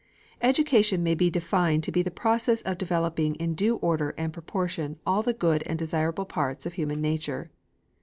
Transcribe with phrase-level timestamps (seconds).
[0.41, 4.97] Education may be defined to be the process of developing in due order and proportion
[5.05, 7.51] all the good and desirable parts of human nature.